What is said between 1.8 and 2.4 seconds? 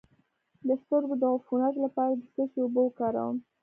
لپاره د